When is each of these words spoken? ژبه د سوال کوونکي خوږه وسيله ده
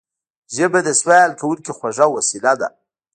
ژبه 0.55 0.79
د 0.83 0.89
سوال 1.01 1.31
کوونکي 1.39 1.71
خوږه 1.77 2.05
وسيله 2.15 2.53
ده 2.59 2.67